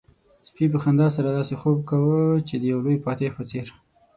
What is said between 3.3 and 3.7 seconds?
په څېر.